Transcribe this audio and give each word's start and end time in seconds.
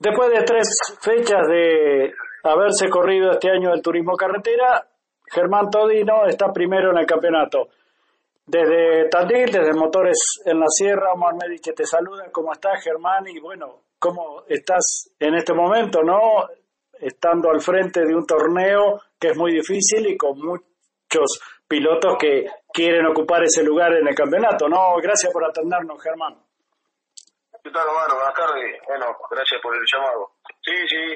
Después 0.00 0.30
de 0.30 0.42
tres 0.44 0.66
fechas 1.02 1.46
de 1.46 2.14
haberse 2.44 2.88
corrido 2.88 3.32
este 3.32 3.50
año 3.50 3.74
el 3.74 3.82
turismo 3.82 4.16
carretera, 4.16 4.82
Germán 5.26 5.68
Todino 5.68 6.24
está 6.26 6.50
primero 6.54 6.90
en 6.90 6.96
el 6.96 7.06
campeonato. 7.06 7.68
Desde 8.46 9.10
Tandil, 9.10 9.52
desde 9.52 9.74
Motores 9.74 10.40
en 10.46 10.58
la 10.58 10.64
Sierra, 10.68 11.12
Omar 11.12 11.34
Medici 11.34 11.74
te 11.74 11.84
saluda. 11.84 12.30
¿Cómo 12.32 12.50
estás, 12.50 12.82
Germán? 12.82 13.28
Y 13.28 13.40
bueno, 13.40 13.82
¿cómo 13.98 14.44
estás 14.48 15.12
en 15.18 15.34
este 15.34 15.52
momento, 15.52 16.02
no? 16.02 16.48
Estando 16.98 17.50
al 17.50 17.60
frente 17.60 18.00
de 18.00 18.14
un 18.14 18.24
torneo 18.24 19.02
que 19.18 19.28
es 19.28 19.36
muy 19.36 19.52
difícil 19.52 20.06
y 20.06 20.16
con 20.16 20.38
muchos 20.38 21.40
pilotos 21.68 22.16
que 22.18 22.46
quieren 22.72 23.04
ocupar 23.04 23.44
ese 23.44 23.62
lugar 23.62 23.92
en 23.92 24.08
el 24.08 24.14
campeonato, 24.14 24.66
¿no? 24.66 24.96
Gracias 25.02 25.30
por 25.30 25.44
atendernos, 25.44 26.02
Germán. 26.02 26.38
¿Qué 27.62 27.70
tal, 27.70 27.88
Omar? 27.88 28.08
Buenas 28.10 28.34
tardes. 28.34 28.80
Bueno, 28.86 29.16
gracias 29.30 29.60
por 29.60 29.74
el 29.74 29.82
llamado. 29.92 30.32
Sí, 30.62 30.72
sí, 30.88 31.14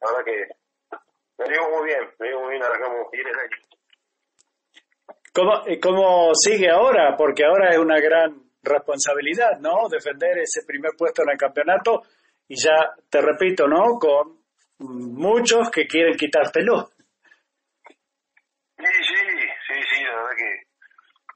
la 0.00 0.10
verdad 0.10 0.24
que 0.24 0.48
venimos 1.38 1.70
muy 1.70 1.86
bien, 1.86 2.10
venimos 2.18 2.42
muy 2.42 2.50
bien, 2.52 2.64
arrancamos 2.64 3.10
bien 3.10 3.26
el 3.26 3.38
año. 3.38 3.56
¿Cómo, 5.32 5.62
¿Cómo 5.82 6.34
sigue 6.34 6.70
ahora? 6.70 7.16
Porque 7.16 7.44
ahora 7.44 7.70
es 7.70 7.78
una 7.78 7.98
gran 7.98 8.42
responsabilidad, 8.62 9.58
¿no? 9.60 9.88
Defender 9.88 10.38
ese 10.38 10.64
primer 10.66 10.92
puesto 10.98 11.22
en 11.22 11.30
el 11.30 11.38
campeonato 11.38 12.02
y 12.48 12.56
ya, 12.56 12.92
te 13.08 13.20
repito, 13.22 13.66
¿no? 13.66 13.98
Con 13.98 14.44
muchos 14.78 15.70
que 15.70 15.86
quieren 15.86 16.14
quitártelo. 16.14 16.90
Sí, 18.76 18.84
sí, 18.84 19.16
sí, 19.66 19.74
sí, 19.94 20.04
la 20.04 20.14
verdad 20.14 20.36
que 20.36 20.62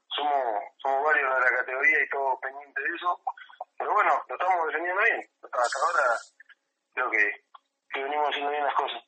somos, 0.09 0.35
somos 0.83 1.05
varios 1.05 1.35
de 1.35 1.41
la 1.41 1.57
categoría 1.57 2.05
y 2.05 2.09
todos 2.11 2.39
pendientes 2.43 2.85
de 2.85 2.91
eso. 2.95 3.21
Pero 3.81 3.95
bueno, 3.95 4.11
lo 4.29 4.35
estamos 4.35 4.67
defendiendo 4.67 5.03
bien. 5.03 5.21
Hasta 5.43 5.79
ahora 5.81 6.05
creo 6.93 7.11
que, 7.11 7.25
que 7.95 8.03
venimos 8.03 8.29
haciendo 8.29 8.51
bien 8.51 8.63
las 8.63 8.75
cosas. 8.75 9.03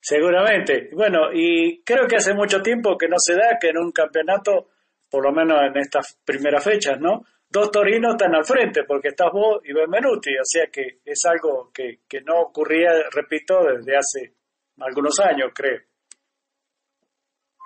Seguramente. 0.00 0.90
Bueno, 0.92 1.32
y 1.32 1.82
creo 1.82 2.06
que 2.06 2.16
hace 2.16 2.32
mucho 2.32 2.62
tiempo 2.62 2.96
que 2.96 3.08
no 3.08 3.16
se 3.18 3.34
da 3.34 3.58
que 3.60 3.70
en 3.70 3.78
un 3.78 3.90
campeonato, 3.90 4.70
por 5.10 5.24
lo 5.24 5.32
menos 5.32 5.58
en 5.62 5.76
estas 5.78 6.16
primeras 6.24 6.62
fechas, 6.62 7.00
¿no? 7.00 7.22
Dos 7.48 7.72
torinos 7.72 8.14
están 8.14 8.36
al 8.36 8.44
frente, 8.44 8.84
porque 8.84 9.08
estás 9.08 9.32
vos 9.32 9.60
y 9.64 9.72
Benvenuti, 9.72 10.36
o 10.36 10.44
sea 10.44 10.68
que 10.70 11.00
es 11.04 11.24
algo 11.24 11.72
que, 11.74 12.00
que 12.08 12.20
no 12.20 12.40
ocurría, 12.42 12.90
repito, 13.10 13.64
desde 13.64 13.96
hace 13.96 14.34
algunos 14.78 15.18
años, 15.18 15.50
creo. 15.52 15.80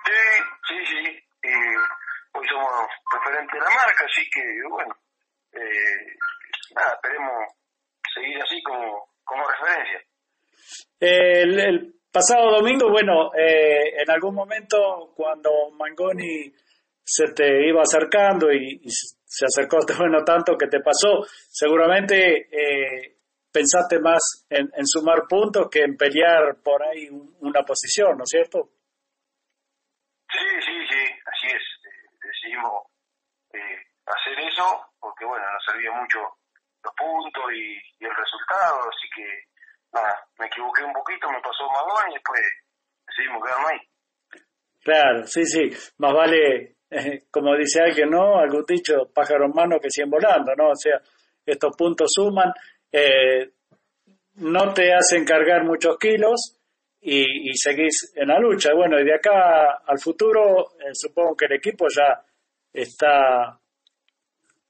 Sí, 0.03 0.11
sí, 0.67 0.85
sí. 0.85 1.23
Y 1.43 1.53
hoy 2.33 2.47
somos 2.47 2.87
referentes 3.13 3.53
de 3.53 3.59
la 3.59 3.75
marca, 3.75 4.05
así 4.05 4.27
que, 4.31 4.41
bueno, 4.67 4.95
eh, 5.53 6.17
nada, 6.79 6.93
esperemos 6.93 7.53
seguir 8.13 8.41
así 8.41 8.61
como, 8.63 9.09
como 9.23 9.43
referencia. 9.47 10.01
El, 10.99 11.59
el 11.59 11.93
pasado 12.11 12.51
domingo, 12.57 12.89
bueno, 12.89 13.33
eh, 13.35 14.01
en 14.01 14.09
algún 14.09 14.35
momento 14.35 15.13
cuando 15.15 15.71
Mangoni 15.71 16.51
se 17.03 17.33
te 17.33 17.67
iba 17.67 17.81
acercando 17.81 18.51
y, 18.51 18.81
y 18.83 18.89
se 18.89 19.45
acercó, 19.45 19.77
bueno, 19.97 20.23
tanto 20.23 20.57
que 20.57 20.67
te 20.67 20.79
pasó, 20.79 21.25
seguramente 21.49 22.47
eh, 22.51 23.17
pensaste 23.51 23.99
más 23.99 24.45
en, 24.49 24.69
en, 24.75 24.85
sumar 24.85 25.23
puntos 25.27 25.69
que 25.71 25.81
en 25.83 25.97
pelear 25.97 26.61
por 26.63 26.83
ahí 26.83 27.09
un, 27.09 27.35
una 27.41 27.63
posición, 27.63 28.17
¿no 28.17 28.23
es 28.23 28.29
cierto? 28.29 28.69
Sí, 30.31 30.45
sí, 30.65 30.87
sí, 30.87 31.03
así 31.25 31.47
es. 31.47 31.63
Eh, 31.85 32.09
decidimos 32.21 32.85
eh, 33.53 33.81
hacer 34.05 34.39
eso 34.39 34.85
porque, 34.99 35.25
bueno, 35.25 35.45
nos 35.51 35.65
servía 35.65 35.91
mucho 35.91 36.19
los 36.83 36.93
puntos 36.95 37.43
y, 37.53 37.73
y 37.99 38.05
el 38.05 38.15
resultado, 38.15 38.89
así 38.89 39.07
que 39.15 39.25
nada, 39.93 40.15
me 40.37 40.45
equivoqué 40.45 40.83
un 40.83 40.93
poquito, 40.93 41.29
me 41.29 41.41
pasó 41.41 41.67
Magón 41.69 42.11
y 42.11 42.13
después 42.13 42.41
decidimos 43.07 43.43
quedarnos 43.43 43.71
ahí. 43.71 43.79
Claro, 44.81 45.27
sí, 45.27 45.45
sí, 45.45 45.69
más 45.97 46.13
vale, 46.13 46.77
eh, 46.89 47.23
como 47.29 47.55
dice 47.55 47.81
alguien, 47.81 48.09
¿no? 48.09 48.39
Algún 48.39 48.65
dicho, 48.65 49.09
pájaro 49.13 49.45
en 49.45 49.53
mano 49.53 49.79
que 49.79 49.89
100 49.89 50.09
volando, 50.09 50.55
¿no? 50.55 50.69
O 50.69 50.75
sea, 50.75 50.99
estos 51.45 51.75
puntos 51.75 52.09
suman, 52.13 52.53
eh, 52.91 53.51
no 54.35 54.73
te 54.73 54.93
hacen 54.93 55.25
cargar 55.25 55.63
muchos 55.65 55.97
kilos 55.97 56.57
y, 57.01 57.49
y, 57.51 57.53
seguís 57.55 58.13
en 58.15 58.29
la 58.29 58.39
lucha. 58.39 58.73
Bueno, 58.73 58.99
y 58.99 59.03
de 59.03 59.15
acá 59.15 59.81
al 59.85 59.99
futuro, 59.99 60.71
eh, 60.79 60.91
supongo 60.93 61.35
que 61.35 61.45
el 61.45 61.53
equipo 61.53 61.87
ya 61.89 62.23
está 62.71 63.58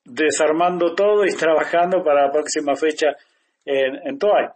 desarmando 0.10 0.96
todo 0.96 1.26
y 1.26 1.36
trabajando 1.36 2.04
para 2.04 2.26
la 2.26 2.32
próxima 2.32 2.76
fecha 2.76 3.16
en, 3.66 4.08
en 4.08 4.18
Toay. 4.18 4.48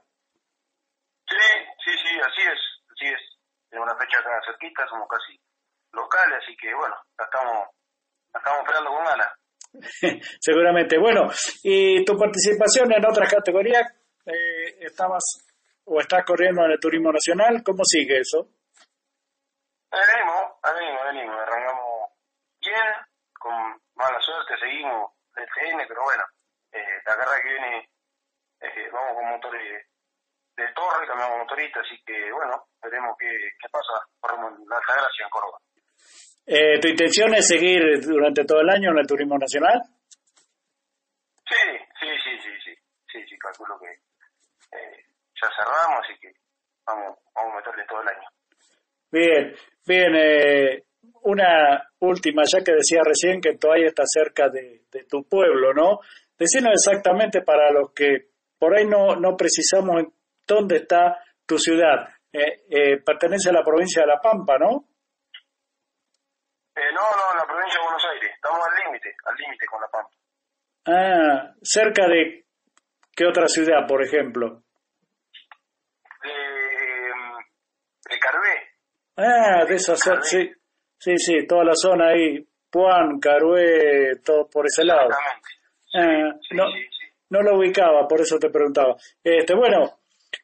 Sí, 1.29 1.47
sí, 1.85 1.91
sí, 2.03 2.19
así 2.19 2.41
es, 2.41 2.59
así 2.91 3.05
es. 3.05 3.21
En 3.71 3.79
una 3.79 3.95
fecha 3.95 4.19
acá 4.19 4.41
cerquita, 4.45 4.85
somos 4.87 5.07
casi 5.07 5.39
locales, 5.91 6.39
así 6.43 6.55
que 6.57 6.73
bueno, 6.73 6.95
la 7.17 7.25
estamos, 7.25 7.67
la 8.33 8.39
estamos 8.39 8.59
esperando 8.61 8.89
con 8.89 9.05
ganas. 9.05 9.33
Seguramente. 10.39 10.97
Bueno, 10.99 11.29
y 11.63 12.03
tu 12.05 12.17
participación 12.17 12.91
en 12.91 13.05
otras 13.05 13.31
categorías, 13.31 13.83
eh, 14.25 14.77
estabas 14.81 15.23
o 15.85 15.99
estás 15.99 16.23
corriendo 16.25 16.63
en 16.65 16.71
el 16.71 16.79
turismo 16.79 17.11
nacional, 17.11 17.61
¿cómo 17.63 17.83
sigue 17.83 18.19
eso? 18.19 18.47
Venimos, 19.91 20.57
venimos, 20.63 21.01
venimos, 21.05 21.35
arrancamos 21.39 22.09
bien, 22.61 23.05
con 23.37 23.53
mala 23.95 24.19
suerte 24.21 24.53
seguimos 24.59 25.12
TN, 25.53 25.85
pero 25.87 26.03
bueno, 26.03 26.23
eh, 26.71 27.01
la 27.05 27.15
carrera 27.15 27.41
que 27.41 27.49
viene, 27.49 27.89
eh, 28.61 28.89
vamos 28.91 29.13
con 29.15 29.29
motores 29.29 29.85
de 30.55 30.67
torre, 30.73 31.07
cambiamos 31.07 31.39
motorista, 31.39 31.79
así 31.79 31.99
que 32.05 32.31
bueno, 32.31 32.67
veremos 32.81 33.15
qué, 33.19 33.29
qué 33.59 33.69
pasa, 33.69 34.05
corremos 34.19 34.53
la 34.67 34.77
Altagracia 34.77 35.25
en 35.25 35.29
Córdoba. 35.29 35.57
Eh, 36.45 36.79
¿Tu 36.79 36.87
intención 36.89 37.33
es 37.35 37.47
seguir 37.47 38.01
durante 38.01 38.45
todo 38.45 38.61
el 38.61 38.69
año 38.69 38.91
en 38.91 38.99
el 38.99 39.07
turismo 39.07 39.37
nacional? 39.37 39.81
Sí, 41.47 41.77
sí, 41.99 42.07
sí, 42.23 42.39
sí, 42.41 42.49
sí, 42.63 42.75
sí, 43.07 43.25
sí, 43.27 43.37
calculo 43.39 43.79
que 43.79 43.87
ya 45.41 45.49
cerramos, 45.55 46.03
así 46.03 46.19
que 46.19 46.31
vamos, 46.85 47.17
vamos 47.35 47.53
a 47.53 47.55
meterle 47.57 47.85
todo 47.85 48.01
el 48.01 48.07
año. 48.07 48.27
Bien, 49.11 49.55
bien, 49.85 50.15
eh, 50.15 50.83
una 51.23 51.89
última, 52.03 52.43
ya 52.45 52.63
que 52.63 52.73
decía 52.73 53.01
recién 53.03 53.41
que 53.41 53.57
Toay 53.57 53.85
está 53.85 54.03
cerca 54.05 54.49
de, 54.49 54.83
de 54.91 55.03
tu 55.05 55.23
pueblo, 55.27 55.73
¿no? 55.73 55.99
Decinos 56.37 56.73
exactamente 56.73 57.41
para 57.41 57.71
los 57.71 57.91
que 57.93 58.29
por 58.59 58.75
ahí 58.77 58.85
no, 58.85 59.15
no 59.15 59.35
precisamos 59.35 60.03
dónde 60.47 60.77
está 60.77 61.17
tu 61.45 61.57
ciudad. 61.57 62.09
Eh, 62.31 62.63
eh, 62.69 62.97
pertenece 63.03 63.49
a 63.49 63.53
la 63.53 63.63
provincia 63.63 64.01
de 64.01 64.07
La 64.07 64.19
Pampa, 64.19 64.57
¿no? 64.57 64.87
Eh, 66.75 66.91
no, 66.93 67.01
no, 67.01 67.37
la 67.37 67.45
provincia 67.45 67.79
de 67.79 67.83
Buenos 67.83 68.03
Aires. 68.11 68.31
Estamos 68.33 68.59
al 68.65 68.85
límite, 68.85 69.15
al 69.25 69.35
límite 69.35 69.65
con 69.67 69.81
La 69.81 69.87
Pampa. 69.87 70.09
Ah, 70.85 71.53
cerca 71.61 72.07
de 72.07 72.45
qué 73.15 73.25
otra 73.25 73.47
ciudad, 73.47 73.85
por 73.87 74.03
ejemplo? 74.03 74.63
De, 76.23 76.31
de 78.09 78.19
Carvé. 78.19 78.69
Ah, 79.17 79.65
de 79.65 79.75
esa 79.75 79.95
zona, 79.95 80.21
sí, 80.23 80.51
sí, 81.03 81.17
sí, 81.17 81.47
toda 81.47 81.65
la 81.65 81.75
zona 81.75 82.09
ahí, 82.09 82.45
Puan, 82.69 83.19
Carué, 83.19 84.17
todo 84.23 84.47
por 84.49 84.65
ese 84.65 84.83
lado. 84.83 85.09
Exactamente. 85.09 85.53
Ah, 85.95 86.39
no, 86.51 86.63
no 87.29 87.41
lo 87.41 87.57
ubicaba, 87.57 88.07
por 88.07 88.21
eso 88.21 88.39
te 88.39 88.49
preguntaba. 88.49 88.95
Este, 89.23 89.53
bueno, 89.55 89.99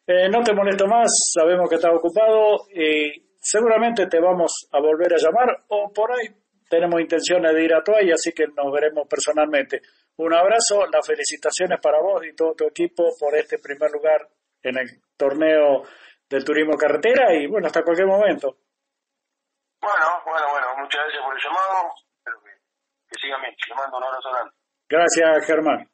eh, 0.06 0.30
no 0.30 0.42
te 0.44 0.54
molesto 0.54 0.86
más, 0.88 1.10
sabemos 1.34 1.70
que 1.70 1.76
estás 1.76 1.94
ocupado 1.96 2.68
y 2.74 3.30
seguramente 3.40 4.08
te 4.08 4.20
vamos 4.20 4.68
a 4.72 4.80
volver 4.80 5.14
a 5.14 5.18
llamar 5.18 5.64
o 5.70 5.92
por 5.92 6.12
ahí 6.12 6.28
tenemos 6.70 7.02
intenciones 7.02 7.54
de 7.54 7.64
ir 7.64 7.74
a 7.74 7.84
Toay, 7.84 8.12
así 8.12 8.32
que 8.32 8.46
nos 8.48 8.72
veremos 8.72 9.08
personalmente. 9.08 9.82
Un 10.18 10.34
abrazo, 10.34 10.86
las 10.92 11.06
felicitaciones 11.06 11.80
para 11.82 12.00
vos 12.00 12.24
y 12.26 12.36
todo 12.36 12.54
tu 12.54 12.68
equipo 12.68 13.10
por 13.20 13.36
este 13.36 13.58
primer 13.58 13.90
lugar 13.92 14.28
en 14.62 14.78
el 14.78 15.02
torneo 15.18 15.84
del 16.30 16.44
turismo 16.44 16.78
carretera 16.78 17.34
y 17.34 17.48
bueno, 17.48 17.68
hasta 17.68 17.84
cualquier 17.84 18.08
momento. 18.08 18.58
Bueno, 19.82 20.06
bueno, 20.26 20.46
bueno, 20.52 20.59
muchas 20.90 21.04
gracias 21.04 21.24
por 21.24 21.38
el 21.38 21.44
llamado, 21.44 21.94
espero 22.18 22.42
que, 22.42 22.50
que 23.10 23.20
sigan 23.22 23.42
bien, 23.42 23.56
le 23.70 23.76
mando 23.76 23.98
un 23.98 24.04
abrazo 24.04 24.32
grande. 24.32 24.54
Gracias, 24.90 25.46
Germán. 25.46 25.90